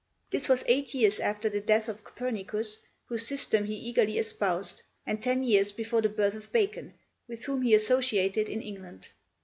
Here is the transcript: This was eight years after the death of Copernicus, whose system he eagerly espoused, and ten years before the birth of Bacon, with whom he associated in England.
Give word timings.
This 0.31 0.49
was 0.49 0.63
eight 0.67 0.95
years 0.95 1.19
after 1.19 1.47
the 1.47 1.61
death 1.61 1.87
of 1.87 2.03
Copernicus, 2.03 2.79
whose 3.05 3.27
system 3.27 3.65
he 3.65 3.75
eagerly 3.75 4.17
espoused, 4.17 4.81
and 5.05 5.21
ten 5.21 5.43
years 5.43 5.71
before 5.71 6.01
the 6.01 6.09
birth 6.09 6.33
of 6.33 6.51
Bacon, 6.51 6.95
with 7.27 7.43
whom 7.43 7.61
he 7.61 7.75
associated 7.75 8.49
in 8.49 8.63
England. 8.63 9.09